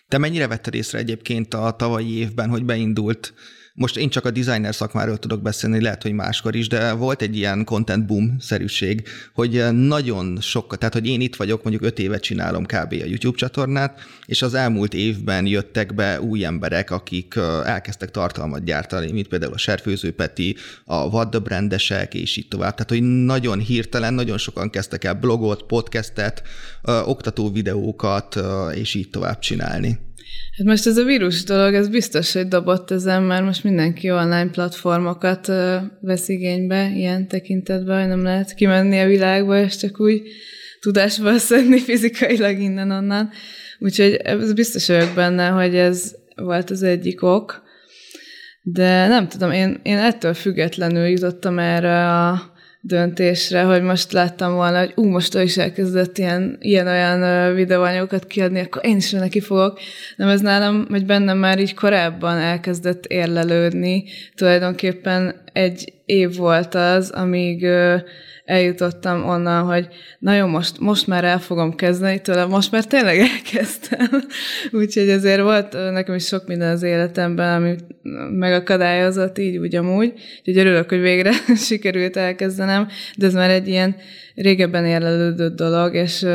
[0.09, 3.33] Te mennyire vetted észre egyébként a tavalyi évben, hogy beindult
[3.79, 7.37] most én csak a designer szakmáról tudok beszélni, lehet, hogy máskor is, de volt egy
[7.37, 12.64] ilyen content boom-szerűség, hogy nagyon sok, tehát hogy én itt vagyok, mondjuk öt évet csinálom
[12.64, 12.93] kb.
[12.93, 19.12] a YouTube csatornát, és az elmúlt évben jöttek be új emberek, akik elkezdtek tartalmat gyártani,
[19.12, 22.73] mint például a Serfőző Peti, a Vadda brandesek, és így tovább.
[22.73, 26.43] Tehát, hogy nagyon hirtelen, nagyon sokan kezdtek el blogot, podcastet,
[27.05, 28.38] oktató videókat,
[28.75, 30.07] és így tovább csinálni.
[30.57, 34.51] Hát most ez a vírus dolog, ez biztos, hogy dobott ezen, mert most mindenki online
[34.51, 35.46] platformokat
[36.01, 40.22] vesz igénybe ilyen tekintetben, hogy nem lehet kimenni a világba, és csak úgy
[40.81, 43.31] tudásba szedni fizikailag innen-onnan.
[43.79, 47.62] Úgyhogy ez biztos vagyok benne, hogy ez volt az egyik ok,
[48.62, 52.57] De nem tudom, én, én ettől függetlenül jutottam erre a
[52.88, 58.61] döntésre, hogy most láttam volna, hogy ú, most ő is elkezdett ilyen, ilyen-olyan videóanyagokat kiadni,
[58.61, 59.79] akkor én is neki fogok.
[60.16, 64.05] Nem ez nálam, hogy bennem már így korábban elkezdett érlelődni.
[64.35, 67.66] Tulajdonképpen egy év volt az, amíg
[68.44, 73.18] eljutottam onnan, hogy na jó, most, most már el fogom kezdeni tőle, most már tényleg
[73.37, 74.23] elkezdtem.
[74.71, 77.77] Úgyhogy ezért volt nekem is sok minden az életemben, ami
[78.31, 80.12] megakadályozott így úgy amúgy.
[80.38, 81.33] Úgyhogy örülök, hogy végre
[81.68, 83.97] sikerült elkezdenem, de ez már egy ilyen
[84.35, 86.27] régebben érlelődött dolog, és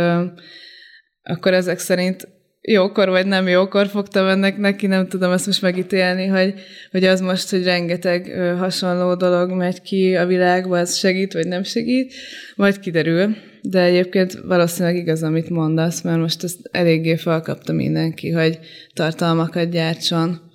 [1.24, 2.28] akkor ezek szerint
[2.64, 6.54] jókor vagy nem jókor fogtam ennek neki, nem tudom ezt most megítélni, hogy,
[6.92, 11.64] hogy az most, hogy rengeteg hasonló dolog megy ki a világba, ez segít vagy nem
[11.64, 12.14] segít,
[12.56, 13.36] vagy kiderül.
[13.62, 18.60] De egyébként valószínűleg igaz, amit mondasz, mert most ezt eléggé felkapta mindenki, hogy
[18.94, 20.52] tartalmakat gyártson.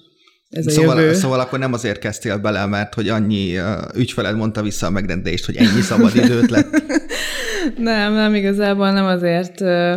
[0.51, 1.15] Ez a szóval, jövő.
[1.15, 5.47] szóval akkor nem azért kezdtél bele, mert hogy annyi uh, ügyfeled mondta vissza a megrendelést,
[5.47, 6.83] hogy ennyi szabad időt lett.
[7.79, 9.61] nem, nem igazából nem azért.
[9.61, 9.95] Uh,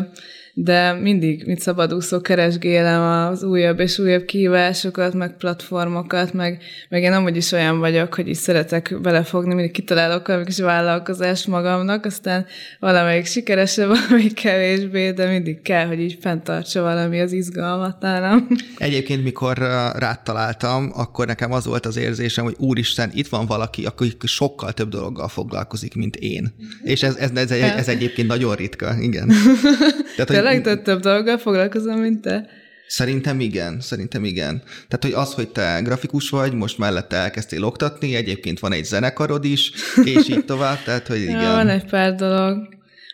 [0.53, 7.13] de mindig, mint szabadúszó keresgélem az újabb és újabb kihívásokat, meg platformokat, meg, meg én
[7.13, 12.45] amúgy is olyan vagyok, hogy is szeretek belefogni, mindig kitalálok valami kis vállalkozást magamnak, aztán
[12.79, 18.47] valamelyik sikeresebb, valamelyik kevésbé, de mindig kell, hogy így fenntartsa valami az izgalmat nálam.
[18.77, 19.57] Egyébként, mikor
[19.97, 24.89] rátaláltam, akkor nekem az volt az érzésem, hogy úristen, itt van valaki, aki sokkal több
[24.89, 26.53] dologgal foglalkozik, mint én.
[26.83, 29.31] És ez, ez, ez, ez, ez egyébként nagyon ritka, igen.
[30.15, 32.49] Tehát, Tényleg több, több foglalkozom, mint te?
[32.87, 34.61] Szerintem igen, szerintem igen.
[34.87, 39.45] Tehát, hogy az, hogy te grafikus vagy, most mellette elkezdtél oktatni, egyébként van egy zenekarod
[39.45, 39.71] is,
[40.03, 41.41] és így tovább, tehát, hogy igen.
[41.41, 42.57] Ja, van egy pár dolog.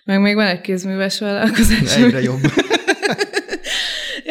[0.06, 1.96] Meg még van egy kézműves vállalkozás.
[1.96, 2.40] Egyre jobb.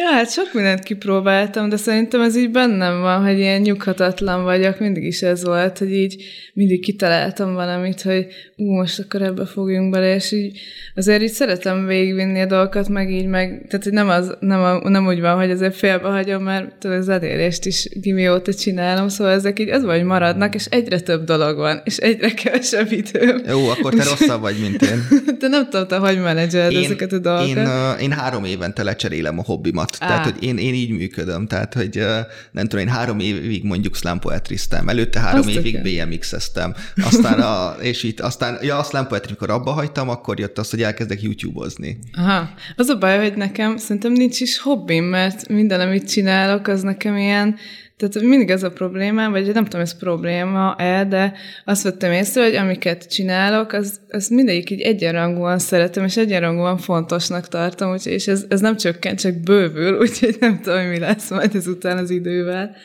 [0.09, 4.79] Ja, hát sok mindent kipróbáltam, de szerintem ez így bennem van, hogy ilyen nyughatatlan vagyok,
[4.79, 9.91] mindig is ez volt, hogy így mindig kitaláltam valamit, hogy ú, most akkor ebbe fogjunk
[9.91, 10.59] bele, és így
[10.95, 14.89] azért így szeretem végigvinni a dolgokat, meg így meg, tehát hogy nem, az, nem, a,
[14.89, 19.07] nem úgy van, hogy azért félbe hagyom, mert tudom, az elérést is gimi óta csinálom,
[19.07, 22.91] szóval ezek így az van, hogy maradnak, és egyre több dolog van, és egyre kevesebb
[22.91, 23.41] időm.
[23.47, 25.07] Jó, akkor te rosszabb vagy, mint én.
[25.39, 27.67] Te nem te hogy menedzseled ezeket a dolgokat.
[27.99, 29.96] Én, én három évente lecserélem a hobbimat.
[29.99, 30.07] Á.
[30.07, 31.47] Tehát, hogy én, én így működöm.
[31.47, 32.03] Tehát, hogy
[32.51, 37.75] nem tudom, én három évig mondjuk slam poetriztem, előtte három Azt évig BMX-eztem, aztán, a,
[37.89, 41.21] és itt, aztán, ja, a slam poetry, mikor abba hagytam, akkor jött az, hogy elkezdek
[41.21, 41.99] YouTube-ozni.
[42.13, 42.49] Aha.
[42.75, 47.17] Az a baj, hogy nekem szerintem nincs is hobbim, mert minden, amit csinálok, az nekem
[47.17, 47.55] ilyen
[47.97, 51.33] tehát mindig ez a problémám, vagy nem tudom, ez probléma-e, de
[51.65, 57.47] azt vettem észre, hogy amiket csinálok, az, az mindegyik így egyenrangúan szeretem, és egyenrangúan fontosnak
[57.47, 61.55] tartom, úgyhogy, és ez, ez nem csökken, csak bővül, úgyhogy nem tudom, mi lesz majd
[61.55, 62.75] ezután az idővel.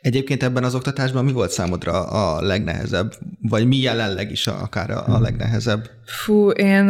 [0.00, 5.04] Egyébként ebben az oktatásban mi volt számodra a legnehezebb, vagy mi jelenleg is akár a,
[5.06, 5.90] a legnehezebb?
[6.04, 6.88] Fú, én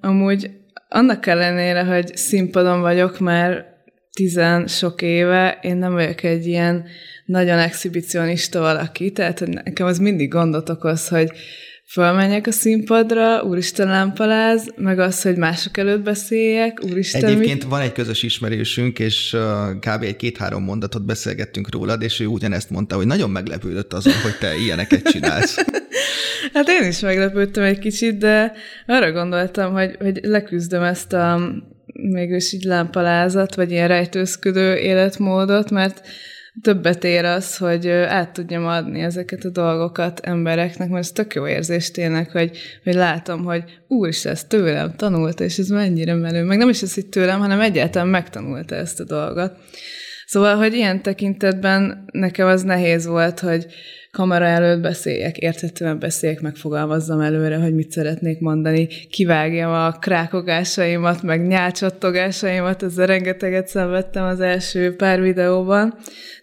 [0.00, 0.50] amúgy
[0.88, 3.73] annak ellenére, hogy színpadon vagyok már
[4.14, 6.84] tizen sok éve, én nem vagyok egy ilyen
[7.24, 11.30] nagyon exhibicionista valaki, tehát hogy nekem az mindig gondot okoz, hogy
[11.86, 17.70] fölmenjek a színpadra, úristen lámpaláz, meg az, hogy mások előtt beszéljek, úristen Egyébként mit?
[17.70, 19.36] van egy közös ismerősünk, és
[19.80, 20.02] kb.
[20.02, 24.56] egy két-három mondatot beszélgettünk rólad, és ő ugyanezt mondta, hogy nagyon meglepődött azon, hogy te
[24.56, 25.56] ilyeneket csinálsz.
[26.54, 28.52] hát én is meglepődtem egy kicsit, de
[28.86, 31.40] arra gondoltam, hogy, hogy leküzdöm ezt a
[32.10, 36.06] mégis így lámpalázat, vagy ilyen rejtőzködő életmódot, mert
[36.62, 41.46] többet ér az, hogy át tudjam adni ezeket a dolgokat embereknek, mert ez tök jó
[41.46, 46.42] érzés tényleg, hogy, hogy látom, hogy úr, ez tőlem tanulta, és ez mennyire menő.
[46.42, 49.52] Meg nem is ez itt tőlem, hanem egyáltalán megtanulta ezt a dolgot.
[50.26, 53.66] Szóval, hogy ilyen tekintetben nekem az nehéz volt, hogy
[54.14, 61.46] kamera előtt beszéljek, érthetően beszéljek, megfogalmazzam előre, hogy mit szeretnék mondani, kivágjam a krákogásaimat, meg
[61.46, 65.94] nyálcsattogásaimat, ezzel rengeteget szenvedtem az első pár videóban,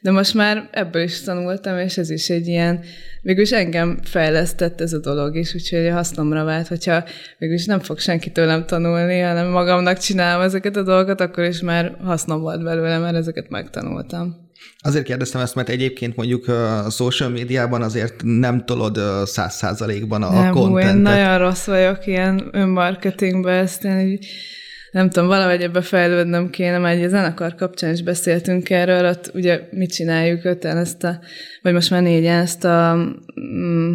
[0.01, 2.79] de most már ebből is tanultam, és ez is egy ilyen,
[3.21, 7.03] végülis engem fejlesztett ez a dolog is, úgyhogy hasznomra vált, hogyha
[7.37, 11.97] végülis nem fog senki tőlem tanulni, hanem magamnak csinálom ezeket a dolgokat, akkor is már
[12.03, 14.49] hasznom volt belőle, mert ezeket megtanultam.
[14.79, 20.41] Azért kérdeztem ezt, mert egyébként mondjuk a social médiában azért nem tolod száz százalékban a
[20.41, 20.95] nem, kontentet.
[20.95, 24.27] Én nagyon rossz vagyok ilyen önmarketingben, ezt én így
[24.91, 29.61] nem tudom, valahogy ebbe fejlődnöm kéne, mert a zenekar kapcsán is beszéltünk erről, ott ugye
[29.71, 31.19] mit csináljuk öten ezt a,
[31.61, 32.95] vagy most már négyen ezt a
[33.39, 33.93] mm,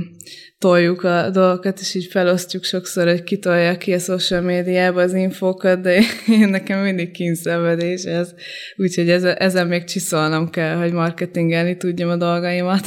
[0.59, 5.81] toljuk a dolgokat, és így felosztjuk sokszor, hogy kitolja ki a social médiába az infókat,
[5.81, 6.01] de
[6.41, 8.35] én nekem mindig kínszenvedés ez.
[8.77, 12.87] Úgyhogy ezen még csiszolnom kell, hogy marketingelni tudjam a dolgaimat.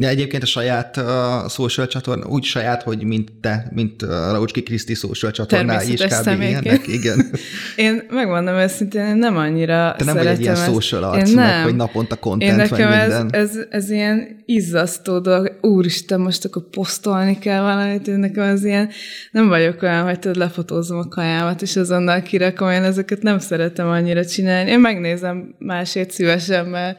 [0.00, 1.04] De egyébként a saját uh,
[1.48, 6.40] social csatorna, úgy saját, hogy mint te, mint uh, Raucski Kriszti social csatorná is kb.
[6.40, 7.30] ilyenek, igen.
[7.76, 11.76] Én megmondom őszintén, én nem annyira Te nem vagy egy ilyen social arc, meg, hogy
[11.76, 17.60] naponta content, én nekem ez, ez, ez, ilyen izzasztó dolog, úristen, most akkor posztolni kell
[17.60, 18.88] valamit, én nekem az ilyen,
[19.30, 23.88] nem vagyok olyan, hogy tudod, lefotózom a kajámat, és azonnal kirakom, én ezeket nem szeretem
[23.88, 24.70] annyira csinálni.
[24.70, 26.98] Én megnézem másét szívesen, mert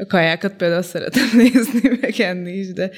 [0.00, 2.90] a kajákat például szeretem nézni, meg enni is, de,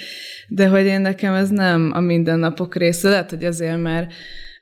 [0.48, 3.08] de hogy én nekem ez nem a mindennapok része.
[3.08, 4.12] Lehet, hogy azért, mert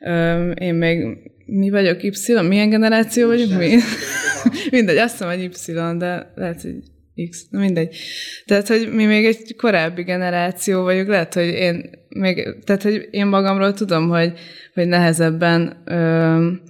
[0.00, 1.06] öm, én még
[1.46, 2.12] mi vagyok Y?
[2.48, 3.74] Milyen generáció vagyok mi?
[4.70, 6.74] mindegy, azt hiszem, hogy Y, de lehet, hogy
[7.30, 7.96] X, na mindegy.
[8.44, 13.26] Tehát, hogy mi még egy korábbi generáció vagyunk, lehet, hogy én még, tehát, hogy én
[13.26, 14.32] magamról tudom, hogy,
[14.74, 16.62] hogy nehezebben öm,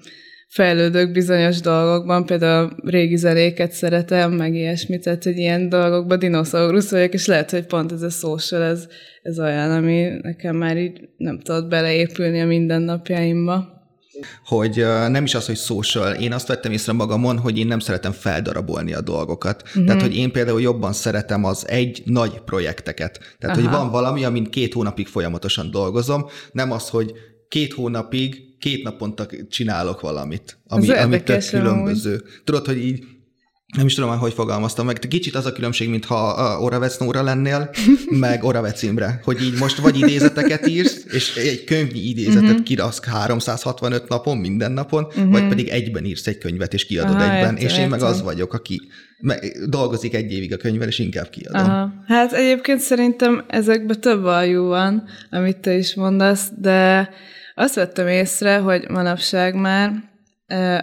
[0.49, 7.13] fejlődök bizonyos dolgokban, például régi zenéket szeretem, meg ilyesmit, tehát hogy ilyen dolgokban dinoszaurusz vagyok,
[7.13, 8.87] és lehet, hogy pont ez a social, ez,
[9.23, 13.77] ez olyan, ami nekem már így nem tudott beleépülni a mindennapjaimba
[14.45, 18.13] hogy nem is az, hogy social, én azt vettem észre magamon, hogy én nem szeretem
[18.13, 19.63] feldarabolni a dolgokat.
[19.67, 19.85] Uh-huh.
[19.85, 23.37] Tehát, hogy én például jobban szeretem az egy nagy projekteket.
[23.39, 23.67] Tehát, Aha.
[23.69, 27.13] hogy van valami, amin két hónapig folyamatosan dolgozom, nem az, hogy
[27.49, 32.13] két hónapig két naponta csinálok valamit, ami, ami tök különböző.
[32.13, 32.23] Úgy.
[32.45, 33.05] Tudod, hogy így
[33.77, 34.99] nem is tudom, hogy fogalmaztam meg.
[35.09, 37.71] Kicsit az a különbség, mintha Oravec Nóra lennél,
[38.21, 42.63] meg Oravec Imre, hogy így most vagy idézeteket írsz, és egy könyvnyi idézetet uh-huh.
[42.63, 45.31] kirasz 365 napon, minden napon, uh-huh.
[45.31, 48.23] vagy pedig egyben írsz egy könyvet, és kiadod Aha, egyben, értem, és én meg az
[48.23, 48.81] vagyok, aki
[49.67, 51.71] dolgozik egy évig a könyvvel, és inkább kiadom.
[51.71, 51.93] Aha.
[52.07, 57.09] Hát egyébként szerintem ezekben több aljú van, amit te is mondasz, de
[57.59, 59.93] azt vettem észre, hogy manapság már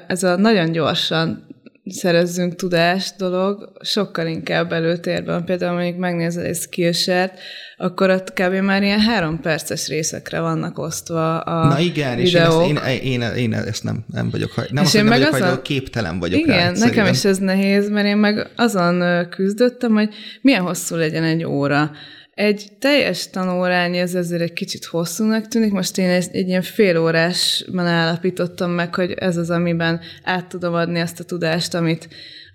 [0.07, 1.47] ez a nagyon gyorsan
[1.85, 5.45] szerezzünk tudást dolog, sokkal inkább előtérben.
[5.45, 7.33] Például mondjuk megnézed egy skillshare
[7.77, 8.53] akkor ott kb.
[8.53, 12.63] már ilyen három perces részekre vannak osztva a Na igen, videók.
[12.63, 15.19] és én ezt, én, én, én ezt nem, nem vagyok nem és azt, én nem
[15.19, 17.13] vagyok azon, képtelen vagyok Igen, rá, nekem szerintem.
[17.13, 20.09] is ez nehéz, mert én meg azon küzdöttem, hogy
[20.41, 21.91] milyen hosszú legyen egy óra.
[22.35, 25.71] Egy teljes tanórányi ez ezért egy kicsit hosszúnak tűnik.
[25.71, 30.73] Most én egy, egy ilyen fél órásban állapítottam meg, hogy ez az, amiben át tudom
[30.73, 32.07] adni azt a tudást, amit,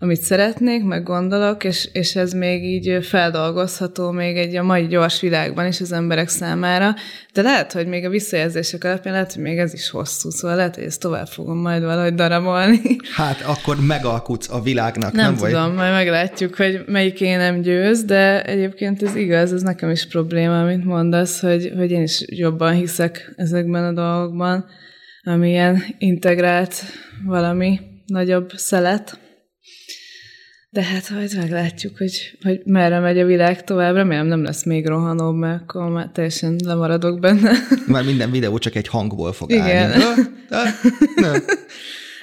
[0.02, 5.20] amit szeretnék, meg gondolok, és, és ez még így feldolgozható még egy a mai gyors
[5.20, 6.94] világban is az emberek számára,
[7.32, 10.74] de lehet, hogy még a visszajelzések alapján lehet, hogy még ez is hosszú, szóval lehet,
[10.74, 12.80] hogy ezt tovább fogom majd valahogy darabolni.
[13.16, 15.74] Hát akkor megalkutsz a világnak, nem, nem tudom, vagy?
[15.74, 20.60] majd meglátjuk, hogy melyik én nem győz, de egyébként ez igaz, ez nekem is probléma,
[20.60, 24.64] amit mondasz, hogy, hogy én is jobban hiszek ezekben a dolgokban,
[25.22, 26.74] ami ilyen integrált
[27.26, 29.18] valami nagyobb szelet.
[30.72, 33.94] De hát majd meglátjuk, hogy, hogy merre megy a világ tovább.
[33.94, 37.52] Remélem nem lesz még rohanóbb, mert akkor már teljesen lemaradok benne.
[37.86, 39.90] Már minden videó csak egy hangból fog Igen.
[39.90, 40.04] állni.
[41.16, 41.42] Igen.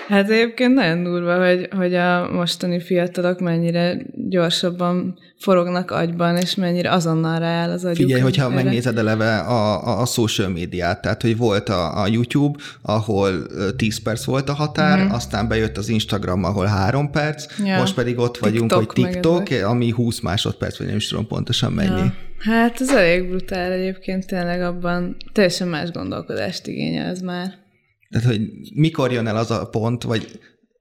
[0.07, 3.97] Hát egyébként nagyon durva, hogy, hogy a mostani fiatalok mennyire
[4.29, 7.95] gyorsabban forognak agyban, és mennyire azonnal rááll az agyuk.
[7.95, 8.55] Figyelj, hogyha erre.
[8.55, 13.31] megnézed eleve a, a, a social médiát, tehát hogy volt a, a YouTube, ahol
[13.75, 15.09] 10 perc volt a határ, mm.
[15.09, 17.77] aztán bejött az Instagram, ahol 3 perc, ja.
[17.77, 21.71] most pedig ott vagyunk, TikTok hogy TikTok, ami 20 másodperc, vagy nem is tudom pontosan
[21.71, 21.99] mennyi.
[21.99, 22.13] Ja.
[22.39, 27.65] Hát ez elég brutál egyébként, tényleg abban teljesen más gondolkodást igényel ez már.
[28.09, 28.41] Tehát, hogy
[28.73, 30.39] mikor jön el az a pont, vagy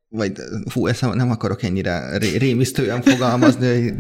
[0.09, 0.33] vagy
[0.69, 3.95] fú, ezt nem akarok ennyire ré, rémisztően fogalmazni,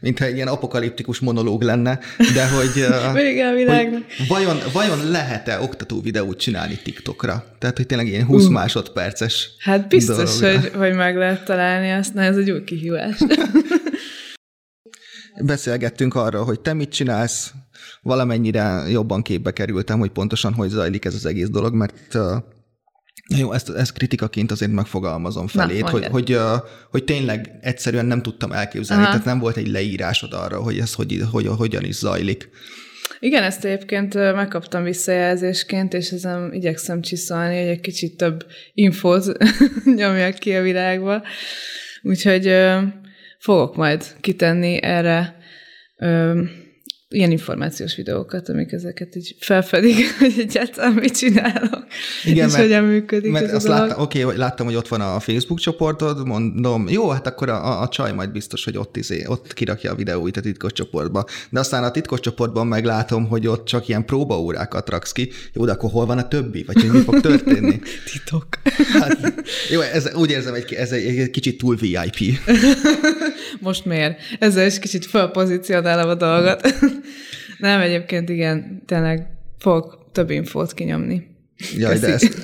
[0.00, 1.98] mintha egy ilyen apokaliptikus monológ lenne,
[2.34, 2.86] de hogy,
[3.22, 4.02] Vége a világnak.
[4.16, 7.56] hogy vajon, vajon lehet-e oktató videót csinálni TikTokra?
[7.58, 8.50] Tehát, hogy tényleg ilyen 20 uh.
[8.52, 13.18] másodperces Hát biztos, hogy, hogy meg lehet találni azt, na ez egy új kihívás.
[15.44, 17.52] Beszélgettünk arról, hogy te mit csinálsz,
[18.02, 22.18] valamennyire jobban képbe kerültem, hogy pontosan hogy zajlik ez az egész dolog, mert
[23.28, 26.38] Na jó, ezt, ezt kritikaként azért megfogalmazom felét, Na, hogy, hogy,
[26.90, 29.10] hogy tényleg egyszerűen nem tudtam elképzelni, Aha.
[29.10, 32.48] tehát nem volt egy leírásod arra, hogy ez hogy, hogy, hogyan is zajlik.
[33.18, 39.24] Igen, ezt egyébként megkaptam visszajelzésként, és ezen igyekszem csiszolni, hogy egy kicsit több infót
[39.96, 41.22] nyomjak ki a világba.
[42.02, 42.54] Úgyhogy
[43.38, 45.36] fogok majd kitenni erre
[47.08, 51.86] ilyen információs videókat, amik ezeket így felfedik, hogy egyáltalán mit csinálok,
[52.24, 55.00] Igen, és mert, hogyan működik mert ez azt láttam, oké, okay, láttam, hogy ott van
[55.00, 59.24] a Facebook csoportod, mondom, jó, hát akkor a, a csaj majd biztos, hogy ott, izé,
[59.26, 61.24] ott kirakja a videóit a titkos csoportba.
[61.50, 65.30] De aztán a titkos csoportban meglátom, hogy ott csak ilyen próbaórákat raksz ki.
[65.52, 66.62] Jó, de akkor hol van a többi?
[66.62, 67.80] Vagy hogy mi fog történni?
[68.12, 68.46] Titok.
[68.92, 72.16] Hát, jó, ez, úgy érzem, hogy ez egy, egy kicsit túl VIP.
[73.60, 74.20] Most miért?
[74.38, 76.74] Ezzel is kicsit felpozícionálom a dolgot.
[77.58, 79.26] Nem, egyébként igen, tényleg
[79.58, 81.26] fogok több infót kinyomni.
[81.76, 82.06] Jaj, Köszi.
[82.06, 82.38] de ezt,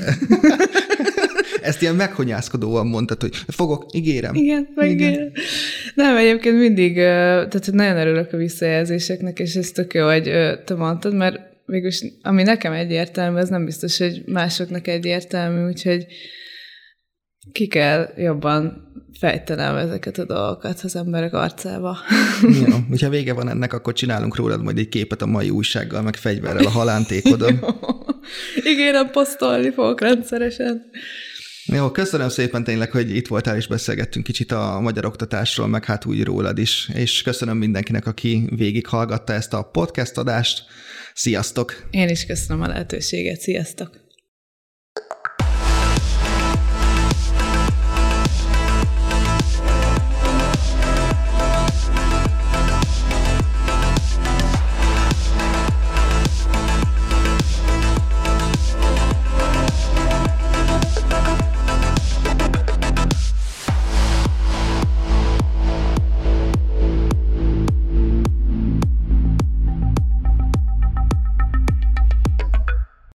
[1.62, 4.34] ezt ilyen meghonyászkodóan mondtad, hogy fogok, ígérem.
[4.34, 5.32] Igen, megígérem.
[5.94, 10.22] Nem, egyébként mindig, tehát nagyon örülök a visszajelzéseknek, és ez tök jó, hogy
[10.64, 16.06] te mondtad, mert végülis, ami nekem egyértelmű, az nem biztos, hogy másoknak egyértelmű, úgyhogy
[17.52, 18.88] ki kell jobban
[19.18, 21.98] fejtenem ezeket a dolgokat az emberek arcába.
[22.66, 26.16] Jó, hogyha vége van ennek, akkor csinálunk rólad majd egy képet a mai újsággal, meg
[26.16, 27.60] fegyverrel a halántékodon.
[28.70, 30.90] Ígérem, posztolni fogok rendszeresen.
[31.64, 36.04] Jó, köszönöm szépen tényleg, hogy itt voltál és beszélgettünk kicsit a magyar oktatásról, meg hát
[36.04, 40.64] úgy rólad is, és köszönöm mindenkinek, aki végighallgatta ezt a podcast adást.
[41.14, 41.86] Sziasztok!
[41.90, 44.09] Én is köszönöm a lehetőséget, sziasztok!